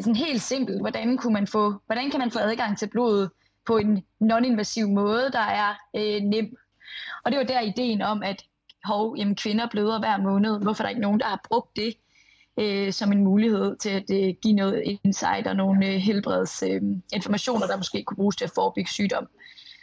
[0.00, 3.30] sådan helt simpelt, hvordan, kunne man få, hvordan kan man få adgang til blodet
[3.66, 6.56] på en non-invasiv måde, der er øh, nem.
[7.24, 8.44] Og det var der ideen om, at
[8.84, 10.60] hov, jamen, kvinder bløder hver måned.
[10.60, 11.94] Hvorfor er der ikke nogen, der har brugt det
[12.60, 17.68] øh, som en mulighed til at øh, give noget insight og nogle øh, helbredsinformationer, øh,
[17.68, 19.28] der måske kunne bruges til at forebygge sygdom.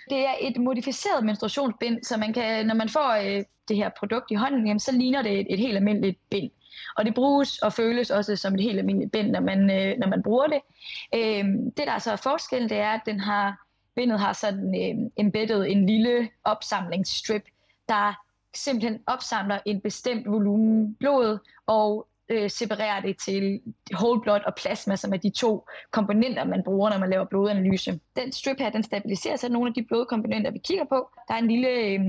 [0.09, 4.31] Det er et modificeret menstruationsbind, så man kan, når man får øh, det her produkt
[4.31, 6.51] i hånden, jamen, så ligner det et, et helt almindeligt bind.
[6.97, 10.07] Og det bruges og føles også som et helt almindeligt bind, når man, øh, når
[10.07, 10.61] man bruger det.
[11.15, 11.45] Øh,
[11.77, 15.11] det, der er så er forskellen, det er, at den har, bindet har sådan øh,
[15.17, 17.43] embedded en lille opsamlingsstrip,
[17.89, 18.13] der
[18.55, 23.61] simpelthen opsamler en bestemt volumen blod og øh, separerer det til
[23.93, 27.99] whole blood og plasma, som er de to komponenter, man bruger, når man laver blodanalyse.
[28.15, 31.09] Den strip her, den stabiliserer så nogle af de blodkomponenter, vi kigger på.
[31.27, 31.99] Der er en lille, øh,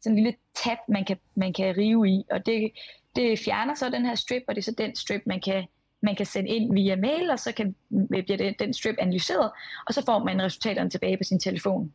[0.00, 2.72] sådan en lille tab, man kan, man kan rive i, og det
[3.16, 5.64] det fjerner så den her strip, og det er så den strip, man kan,
[6.02, 7.74] man kan sende ind via mail, og så kan,
[8.08, 9.50] bliver det, den strip analyseret,
[9.86, 11.92] og så får man resultaterne tilbage på sin telefon.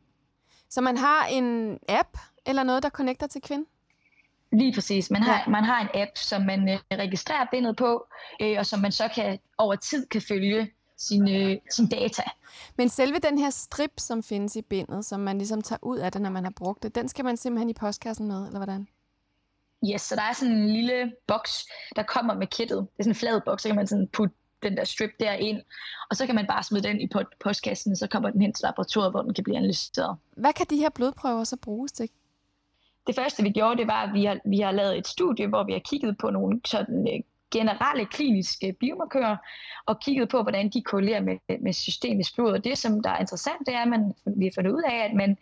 [0.69, 3.67] Så man har en app eller noget, der connecter til kvinden?
[4.51, 5.11] Lige præcis.
[5.11, 5.51] Man har, ja.
[5.51, 8.07] man har en app, som man øh, registrerer bindet på,
[8.41, 12.23] øh, og som man så kan over tid kan følge sin, øh, sin data.
[12.77, 16.11] Men selve den her strip, som findes i bindet, som man ligesom tager ud af
[16.11, 18.87] det, når man har brugt det, den skal man simpelthen i postkassen med, eller hvordan?
[19.85, 22.77] Yes, så der er sådan en lille boks, der kommer med kittet.
[22.77, 25.33] Det er sådan en flad boks, så kan man sådan putte den der strip der
[25.33, 25.61] ind,
[26.09, 27.09] og så kan man bare smide den i
[27.43, 30.17] postkassen, så kommer den hen til laboratoriet, hvor den kan blive analyseret.
[30.35, 32.09] Hvad kan de her blodprøver så bruges til?
[33.07, 35.63] Det første, vi gjorde, det var, at vi har, vi har lavet et studie, hvor
[35.63, 39.37] vi har kigget på nogle sådan øh, generelle kliniske biomarkører,
[39.85, 42.51] og kigget på, hvordan de korrelerer med, med systemisk blod.
[42.51, 45.05] Og det, som der er interessant, det er, at man, vi har fundet ud af,
[45.09, 45.37] at, man,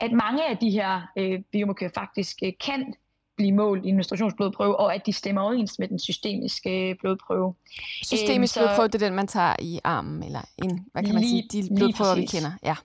[0.00, 2.94] at mange af de her øh, biomarkører faktisk øh, kan
[3.38, 7.54] blive målt i en menstruationsblodprøve, og at de stemmer overens med den systemiske blodprøve.
[8.02, 11.14] Systemisk øhm, så, blodprøve, det er den, man tager i armen, eller en, hvad kan
[11.14, 12.50] man lige, sige, de blodprøver, vi kender.
[12.62, 12.76] Ja.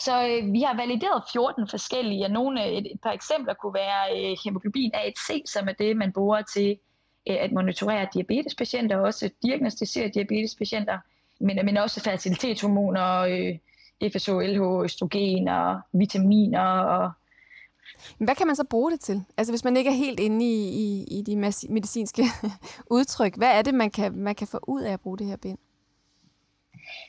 [0.00, 4.02] Så øh, vi har valideret 14 forskellige, og nogle, et, et par eksempler kunne være
[4.18, 6.78] øh, hemoglobin A1C, som er det, man bruger til
[7.28, 10.98] øh, at monitorere diabetespatienter, og også diagnostisere diabetespatienter,
[11.40, 13.58] men, men også fertilitetshormoner, øh,
[14.10, 17.10] FSH, LH, østrogen og vitaminer og
[18.18, 19.24] hvad kan man så bruge det til?
[19.36, 21.36] Altså hvis man ikke er helt inde i, i, i de
[21.68, 22.24] medicinske
[22.96, 25.36] udtryk, hvad er det, man kan, man kan få ud af at bruge det her
[25.36, 25.58] bind?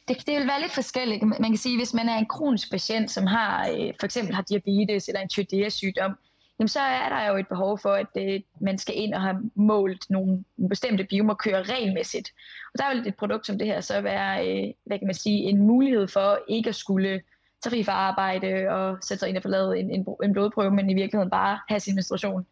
[0.07, 1.23] Det, det vil være lidt forskelligt.
[1.23, 4.41] Man kan sige, hvis man er en kronisk patient, som har øh, for eksempel har
[4.41, 6.11] diabetes eller en tyreoidea-sygdom,
[6.59, 9.51] jamen så er der jo et behov for, at det, man skal ind og have
[9.55, 12.33] målt nogle bestemte biomarkører regelmæssigt.
[12.73, 15.37] Og der vil et produkt som det her så være, øh, hvad kan man sige,
[15.37, 17.21] en mulighed for ikke at skulle
[17.63, 21.29] tarifarbejde og sætte sig ind og få lavet en, en, en blodprøve, men i virkeligheden
[21.29, 22.45] bare have sin menstruation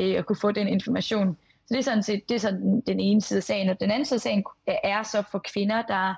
[0.00, 1.36] øh, og kunne få den information.
[1.66, 3.68] Så det er sådan set det er sådan den ene side af sagen.
[3.68, 6.14] Og den anden side af sagen er så for kvinder, der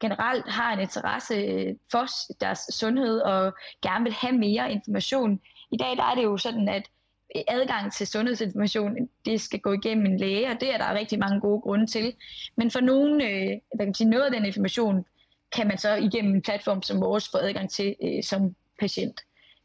[0.00, 2.06] generelt har en interesse øh, for
[2.40, 5.40] deres sundhed og gerne vil have mere information.
[5.70, 6.82] I dag der er det jo sådan, at
[7.48, 11.40] adgang til sundhedsinformation, det skal gå igennem en læge, og det er der rigtig mange
[11.40, 12.14] gode grunde til.
[12.56, 15.06] Men for nogen, øh, der kan sige, noget af den information,
[15.56, 19.20] kan man så igennem en platform som vores få adgang til øh, som patient.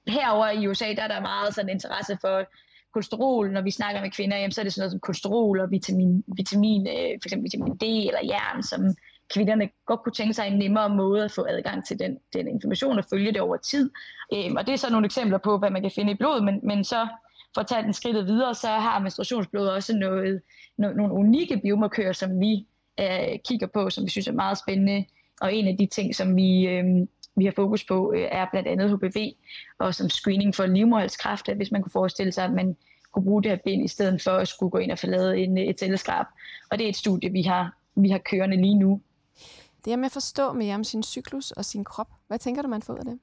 [0.07, 2.45] Herover i USA, der er der meget sådan interesse for
[2.93, 5.71] kolesterol, når vi snakker med kvinder, jamen, så er det sådan noget som kolesterol og
[5.71, 8.81] vitamin, vitamin øh, for eksempel vitamin D eller jern, som
[9.33, 12.99] kvinderne godt kunne tænke sig en nemmere måde at få adgang til den, den information
[12.99, 13.91] og følge det over tid.
[14.33, 16.59] Øhm, og det er så nogle eksempler på, hvad man kan finde i blodet, men,
[16.63, 17.07] men så
[17.53, 20.41] for at tage den skridtet videre, så har menstruationsblod også noget,
[20.77, 22.67] no, nogle unikke biomarkører, som vi
[22.99, 25.05] øh, kigger på, som vi synes er meget spændende.
[25.41, 26.85] Og en af de ting, som vi, øh,
[27.35, 29.33] vi har fokus på, øh, er blandt andet HPV,
[29.79, 32.77] og som screening for livmoderhalskræft, hvis man kunne forestille sig, at man
[33.11, 35.43] kunne bruge det her bind, i stedet for at skulle gå ind og få lavet
[35.43, 36.25] en, et celleskrab.
[36.71, 39.01] Og det er et studie, vi har, vi har kørende lige nu.
[39.85, 42.09] Det er med at forstå mere om sin cyklus og sin krop.
[42.27, 43.19] Hvad tænker du, man får ud af det?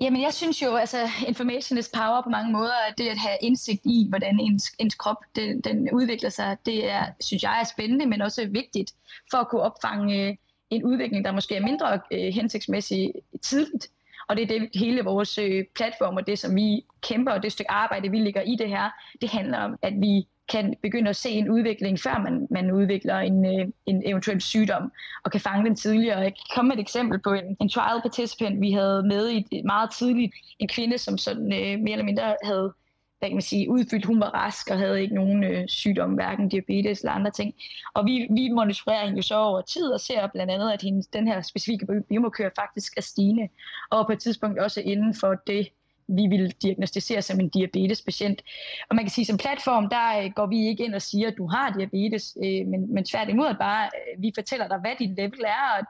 [0.00, 3.36] Jamen, jeg synes jo, altså information is power på mange måder, at det at have
[3.42, 7.64] indsigt i, hvordan ens, ens krop den, den udvikler sig, det er, synes jeg er
[7.64, 8.94] spændende, men også vigtigt
[9.30, 10.36] for at kunne opfange øh,
[10.70, 13.88] en udvikling, der måske er mindre øh, hensigtsmæssig tidligt.
[14.28, 17.52] Og det er det hele vores øh, platform og det, som vi kæmper, og det
[17.52, 21.16] stykke arbejde, vi ligger i det her, det handler om, at vi kan begynde at
[21.16, 24.92] se en udvikling, før man, man udvikler en, øh, en eventuel sygdom,
[25.24, 26.18] og kan fange den tidligere.
[26.18, 29.62] Jeg kan komme med et eksempel på en, en trial participant, vi havde med i
[29.64, 30.34] meget tidligt.
[30.58, 32.72] En kvinde, som sådan øh, mere eller mindre havde
[33.20, 36.48] hvad kan man sige, udfyldt, hun var rask og havde ikke nogen øh, sygdom, hverken
[36.48, 37.54] diabetes eller andre ting.
[37.94, 41.06] Og vi, vi monitorerer hende jo så over tid og ser blandt andet, at hendes,
[41.06, 43.48] den her specifikke biomarkør faktisk er stigende,
[43.90, 45.68] og på et tidspunkt også inden for det
[46.16, 48.42] vi vil diagnostisere som en diabetespatient.
[48.88, 51.34] Og man kan sige, som platform, der øh, går vi ikke ind og siger, at
[51.38, 55.40] du har diabetes, øh, men, men tværtimod bare, øh, vi fortæller dig, hvad dit level
[55.44, 55.86] er, og,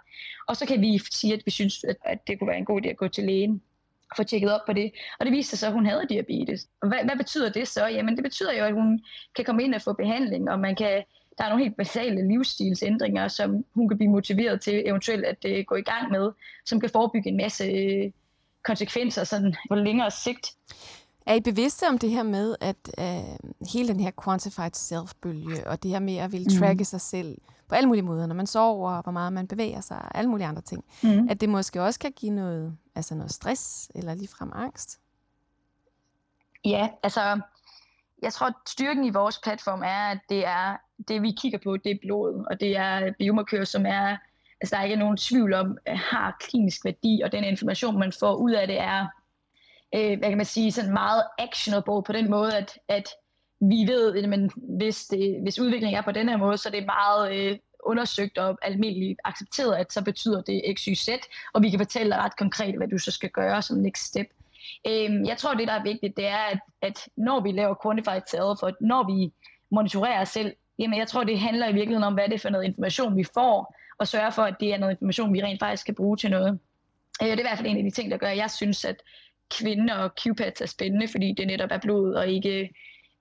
[0.49, 2.81] og så kan vi sige, at vi synes, at, at det kunne være en god
[2.83, 3.63] idé at gå til lægen
[4.17, 4.93] få tjekket op på det.
[5.21, 6.67] Og det viste sig så, at hun havde diabetes.
[6.83, 7.87] Og hvad, hvad betyder det så?
[7.87, 9.01] Jamen det betyder jo, at hun
[9.37, 11.03] kan komme ind og få behandling, og man kan
[11.39, 15.65] der er nogle helt basale livsstilsændringer, som hun kan blive motiveret til eventuelt at uh,
[15.67, 16.31] gå i gang med,
[16.67, 17.65] som kan forebygge en masse
[18.65, 20.47] konsekvenser sådan på længere sigt.
[21.27, 25.83] Er I bevidste om det her med, at uh, hele den her quantified self-bølge, og
[25.83, 26.59] det her med at ville mm.
[26.59, 26.85] tracke mm.
[26.85, 30.19] sig selv på alle mulige måder, når man sover, hvor meget man bevæger sig, og
[30.19, 31.29] alle mulige andre ting, mm.
[31.31, 35.01] at det måske også kan give noget, altså noget stress, eller ligefrem angst?
[36.65, 37.41] Ja, altså,
[38.23, 40.77] jeg tror, at styrken i vores platform er, at det er
[41.09, 44.17] det, vi kigger på, det er blod, og det er biomarkører, som er
[44.61, 48.13] altså, der er ikke nogen tvivl om, øh, har klinisk værdi, og den information, man
[48.13, 49.07] får ud af det, er
[49.95, 53.09] øh, hvad kan man sige, sådan meget actionable på den måde, at, at
[53.61, 56.87] vi ved, at hvis, det, hvis udviklingen er på den her måde, så er det
[56.87, 61.09] meget øh, undersøgt og almindeligt accepteret, at så betyder det x, y, z,
[61.53, 64.27] og vi kan fortælle dig ret konkret, hvad du så skal gøre som next step.
[64.87, 68.23] Øhm, jeg tror, det der er vigtigt, det er, at, at når vi laver quantified
[68.31, 69.33] self, for når vi
[69.71, 72.49] monitorerer os selv, jamen jeg tror, det handler i virkeligheden om, hvad det er for
[72.49, 75.87] noget information, vi får, og sørge for, at det er noget information, vi rent faktisk
[75.87, 76.59] kan bruge til noget.
[77.23, 78.85] Øh, det er i hvert fald en af de ting, der gør, at jeg synes,
[78.85, 79.03] at
[79.51, 82.71] kvinder og Q-pads er spændende, fordi det netop er blod og ikke,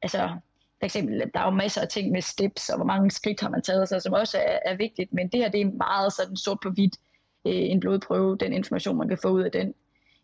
[0.01, 0.29] altså
[0.79, 3.41] for eksempel, øh, der er jo masser af ting med steps, og hvor mange skridt
[3.41, 6.13] har man taget sig, som også er, er vigtigt, men det her, det er meget
[6.13, 6.95] sådan sort på hvidt,
[7.45, 9.73] øh, en blodprøve, den information, man kan få ud af den.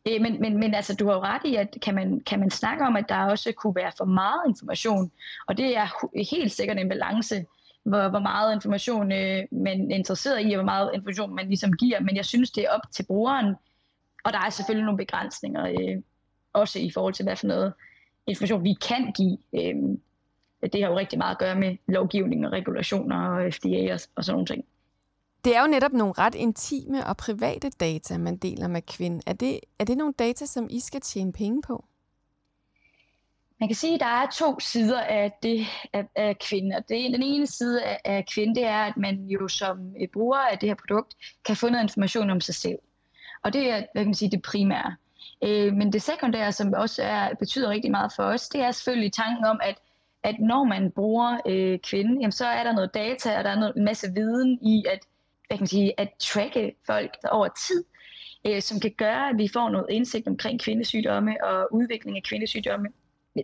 [0.07, 2.51] Øh, men, men, men altså, du har jo ret i, at kan man, kan man
[2.51, 5.11] snakke om, at der også kunne være for meget information,
[5.47, 5.87] og det er
[6.31, 7.45] helt sikkert en balance,
[7.83, 11.73] hvor, hvor meget information øh, man er interesseret i, og hvor meget information man ligesom
[11.73, 11.99] giver.
[11.99, 13.55] Men jeg synes, det er op til brugeren,
[14.23, 16.01] og der er selvfølgelig nogle begrænsninger, øh,
[16.53, 17.73] også i forhold til, hvad for noget
[18.27, 19.37] information vi kan give.
[19.53, 19.75] Øh,
[20.73, 24.25] det har jo rigtig meget at gøre med lovgivning og regulationer og FDA og, og
[24.25, 24.65] sådan nogle ting.
[25.45, 29.21] Det er jo netop nogle ret intime og private data, man deler med kvinden.
[29.27, 31.85] Er det, er det nogle data, som I skal tjene penge på?
[33.59, 36.79] Man kan sige, at der er to sider af det af, af kvinder.
[36.79, 40.37] Det, den ene side af, af kvinden, det er, at man jo som øh, bruger
[40.37, 42.79] af det her produkt, kan få noget information om sig selv.
[43.43, 44.95] Og det er hvad kan man sige, det primære.
[45.43, 49.13] Øh, men det sekundære, som også er, betyder rigtig meget for os, det er selvfølgelig
[49.13, 49.75] tanken om, at,
[50.25, 53.59] at når man bruger øh, kvinden, jamen, så er der noget data, og der er
[53.59, 54.99] noget, en masse viden i at,
[55.47, 57.83] hvad kan man sige, at tracke folk over tid,
[58.47, 62.87] øh, som kan gøre, at vi får noget indsigt omkring kvindesygdomme og udvikling af kvindesygdomme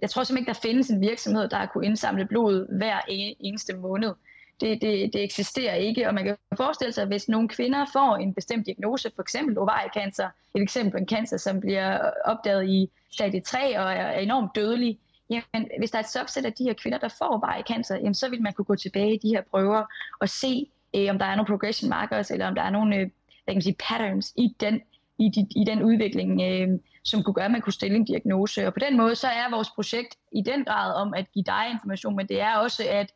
[0.02, 3.74] jeg tror simpelthen ikke, der findes en virksomhed, der har kunne indsamle blod hver eneste
[3.74, 4.14] måned.
[4.62, 8.16] Det, det, det eksisterer ikke, og man kan forestille sig, at hvis nogle kvinder får
[8.16, 13.42] en bestemt diagnose, for eksempel ovariekancer, et eksempel en cancer, som bliver opdaget i stadie
[13.42, 15.00] 3 og er enormt dødelig,
[15.32, 18.30] jamen, hvis der er et subset af de her kvinder, der får ovariekancer, jamen, så
[18.30, 19.84] vil man kunne gå tilbage i de her prøver
[20.22, 23.10] og se, øh, om der er nogle progression markers, eller om der er nogle øh,
[23.44, 24.82] hvad kan man sige, patterns i den,
[25.20, 28.68] i, de, i den udvikling, øh, som kunne gøre, at man kunne stille en diagnose.
[28.68, 31.70] Og på den måde, så er vores projekt i den grad om at give dig
[31.72, 33.12] information, men det er også at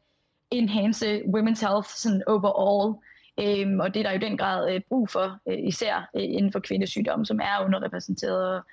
[0.52, 2.96] enhance women's health sådan overall.
[3.40, 6.52] Øhm, og det er der jo den grad øh, brug for, øh, især øh, inden
[6.52, 8.64] for kvindesygdomme, som er underrepræsenteret, og,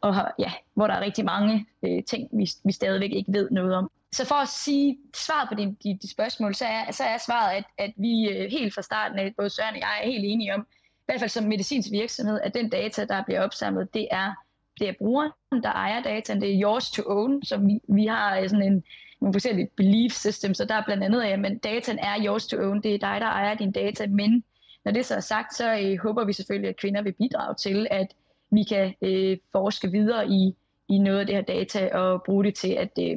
[0.00, 3.50] og har, ja, hvor der er rigtig mange øh, ting, vi, vi stadigvæk ikke ved
[3.50, 3.90] noget om.
[4.12, 7.56] Så for at sige svaret på de, de, de spørgsmål, så er, så er svaret,
[7.56, 10.54] at, at vi øh, helt fra starten af, både Søren og jeg, er helt enige
[10.54, 14.32] om, i hvert fald som medicinsk virksomhed, at den data, der bliver opsamlet, det er,
[14.80, 15.32] det er brugeren,
[15.62, 16.40] der ejer dataen.
[16.40, 18.84] Det er yours to own, som vi, vi har øh, sådan en,
[19.20, 22.56] nogle forskellige belief systems, så der er blandt andet, at men dataen er yours to
[22.56, 24.44] own, det er dig, der ejer din data, men
[24.84, 27.86] når det så er sagt, så øh, håber vi selvfølgelig, at kvinder vil bidrage til,
[27.90, 28.14] at
[28.50, 30.54] vi kan øh, forske videre i,
[30.88, 33.16] i noget af det her data og bruge det til at øh,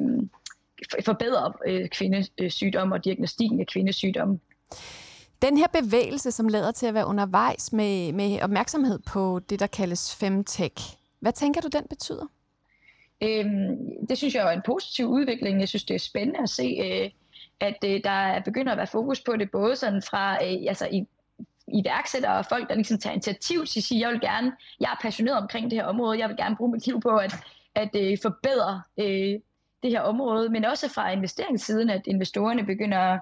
[1.04, 4.38] forbedre øh, kvindesygdomme og diagnostikken af kvindesygdomme.
[5.42, 9.66] Den her bevægelse, som lader til at være undervejs med, med opmærksomhed på det, der
[9.66, 12.26] kaldes femtech, hvad tænker du, den betyder?
[13.22, 15.60] Øhm, det synes jeg er en positiv udvikling.
[15.60, 17.10] Jeg synes, det er spændende at se, øh,
[17.60, 21.06] at øh, der begynder at være fokus på det, både sådan fra øh, altså i
[21.68, 25.02] iværksættere og folk, der ligesom tager initiativ til at sige, jeg vil gerne, jeg er
[25.02, 27.34] passioneret omkring det her område, jeg vil gerne bruge mit liv på at,
[27.74, 29.40] at øh, forbedre øh,
[29.82, 33.20] det her område, men også fra investeringssiden, at investorerne begynder at,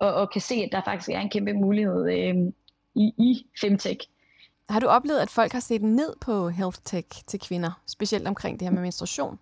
[0.00, 2.52] at, at kan se, at der faktisk er en kæmpe mulighed øh,
[2.94, 4.08] i, i femtech.
[4.68, 8.60] Har du oplevet, at folk har set ned på health tech til kvinder, specielt omkring
[8.60, 9.38] det her med menstruation?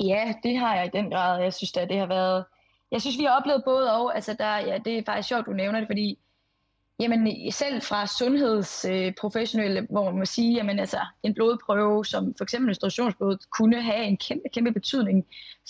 [0.00, 1.42] Ja, det har jeg i den grad.
[1.42, 2.44] Jeg synes, at det har været...
[2.90, 4.14] Jeg synes, vi har oplevet både og.
[4.14, 6.18] Altså, der, ja, det er faktisk sjovt, du nævner det, fordi
[7.00, 12.44] Jamen selv fra sundhedsprofessionelle, øh, hvor man må sige, jamen altså en blodprøve, som for
[12.44, 15.26] eksempel menstruationsblod, kunne have en kæmpe, kæmpe betydning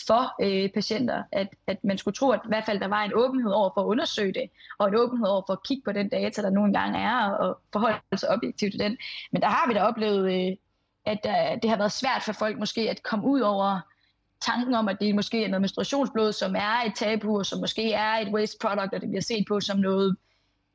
[0.06, 3.12] for øh, patienter, at, at man skulle tro, at i hvert fald der var en
[3.14, 6.08] åbenhed over for at undersøge det, og en åbenhed over for at kigge på den
[6.08, 8.96] data, der nu engang er, og forholde sig objektivt til den.
[9.32, 10.56] Men der har vi da oplevet, øh,
[11.06, 13.80] at øh, det har været svært for folk måske at komme ud over
[14.40, 17.92] tanken om, at det måske er noget menstruationsblod, som er et tabu, og som måske
[17.92, 20.16] er et waste product, og det bliver set på som noget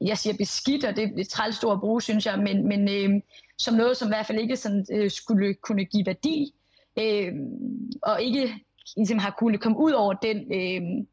[0.01, 2.89] jeg siger beskidt, og det er et træls ord at bruge, synes jeg, men, men
[2.89, 3.21] øh,
[3.57, 6.53] som noget, som i hvert fald ikke sådan, øh, skulle kunne give værdi,
[6.99, 7.33] øh,
[8.03, 8.53] og ikke
[8.95, 11.05] ligesom har kunnet komme ud over den, øh,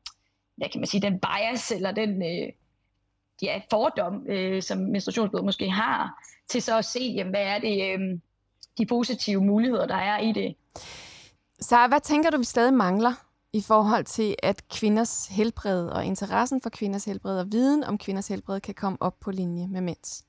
[0.56, 2.52] hvad kan man sige, den bias, eller den øh,
[3.42, 7.92] ja, fordom, øh, som menstruationsblod måske har, til så at se, jamen, hvad er det,
[7.92, 8.18] øh,
[8.78, 10.54] de positive muligheder, der er i det.
[11.60, 16.62] Så hvad tænker du, vi stadig mangler i forhold til, at kvinders helbred og interessen
[16.62, 20.24] for kvinders helbred og viden om kvinders helbred kan komme op på linje med mænds?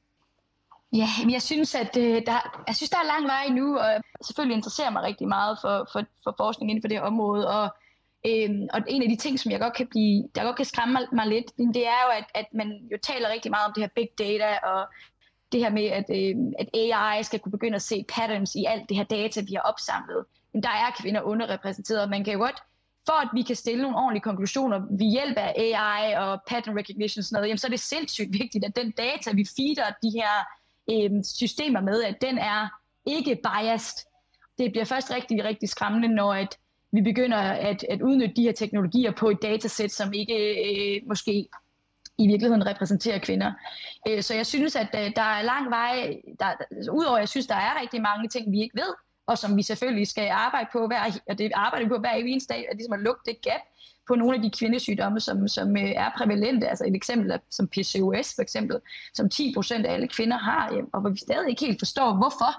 [0.93, 3.85] Ja, men jeg synes, at øh, der, jeg synes, der er lang vej nu, og
[3.85, 7.47] jeg selvfølgelig interesserer mig rigtig meget for, for, for forskning inden for det her område,
[7.47, 7.69] og,
[8.27, 10.99] Øhm, og en af de ting, som jeg godt kan blive, der godt kan skræmme
[11.13, 13.89] mig lidt, det er jo, at, at man jo taler rigtig meget om det her
[13.95, 14.87] big data, og
[15.51, 18.89] det her med, at, øhm, at AI skal kunne begynde at se patterns i alt
[18.89, 20.25] det her data, vi har opsamlet.
[20.53, 22.63] Men der er kvinder underrepræsenteret, og man kan jo godt
[23.05, 27.23] for at vi kan stille nogle ordentlige konklusioner ved hjælp af AI og pattern recognition
[27.23, 30.31] sådan noget, jamen, så er det sindssygt vigtigt, at den data, vi feeder de her
[30.91, 32.67] øh, systemer med, at den er
[33.05, 34.05] ikke biased.
[34.57, 36.57] Det bliver først rigtig, rigtig skræmmende, når at
[36.91, 41.47] vi begynder at, at udnytte de her teknologier på et datasæt, som ikke øh, måske
[42.17, 43.51] i virkeligheden repræsenterer kvinder.
[44.07, 47.29] Øh, så jeg synes, at øh, der er lang vej, der, altså, udover at jeg
[47.29, 48.93] synes, der er rigtig mange ting, vi ikke ved,
[49.29, 52.53] og som vi selvfølgelig skal arbejde på hver, og det arbejder vi på hver eneste
[52.53, 53.63] dag, at, ligesom at lukke det gap
[54.07, 56.67] på nogle af de kvindesygdomme, som, som øh, er prævalente.
[56.67, 58.77] Altså et eksempel er, som PCOS for eksempel,
[59.13, 60.63] som 10% af alle kvinder har,
[60.93, 62.51] og hvor vi stadig ikke helt forstår, hvorfor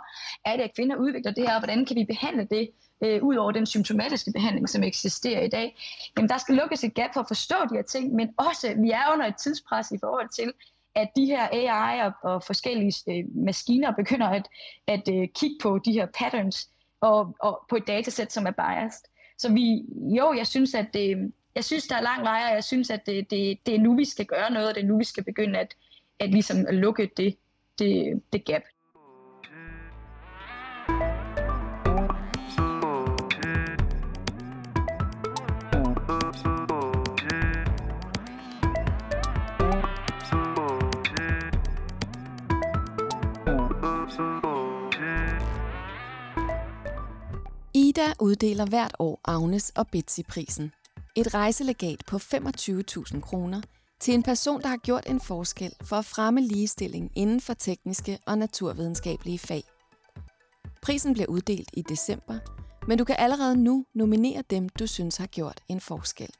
[0.44, 2.70] er det, at kvinder udvikler det her, og hvordan kan vi behandle det,
[3.04, 5.76] øh, ud over den symptomatiske behandling, som eksisterer i dag.
[6.16, 8.90] Jamen, der skal lukkes et gap for at forstå de her ting, men også, vi
[8.90, 10.52] er under et tidspres i forhold til,
[10.94, 14.48] at de her AI og, og forskellige øh, maskiner begynder at,
[14.87, 19.05] at øh, kigge på de her patterns og, og på et datasæt, som er biased.
[19.38, 19.84] Så vi,
[20.16, 23.07] jo, jeg synes, at det, jeg synes, der er lang vej, og jeg synes, at
[23.07, 25.24] det, det, det er nu, vi skal gøre noget, og det er nu, vi skal
[25.24, 25.74] begynde at,
[26.18, 27.36] at, ligesom at lukke det,
[27.78, 28.62] det, det gap.
[48.01, 50.72] Ida uddeler hvert år Agnes og Betsy-prisen.
[51.16, 53.61] Et rejselegat på 25.000 kroner
[54.01, 58.18] til en person, der har gjort en forskel for at fremme ligestilling inden for tekniske
[58.26, 59.62] og naturvidenskabelige fag.
[60.82, 62.38] Prisen bliver uddelt i december,
[62.88, 66.30] men du kan allerede nu nominere dem, du synes har gjort en forskel.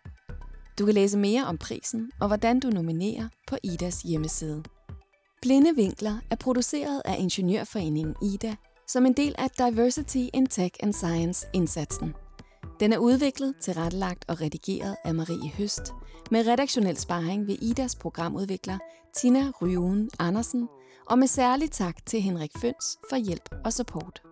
[0.79, 4.63] Du kan læse mere om prisen og hvordan du nominerer på IDAs hjemmeside.
[5.43, 8.57] Blinde Vinkler er produceret af Ingeniørforeningen IDA
[8.93, 12.15] som en del af Diversity in Tech and Science indsatsen.
[12.81, 15.93] Den er udviklet, tilrettelagt og redigeret af Marie Høst,
[16.31, 18.79] med redaktionel sparring ved IDAs programudvikler
[19.17, 20.69] Tina Ryuen Andersen,
[21.07, 24.23] og med særlig tak til Henrik Føns for hjælp og support.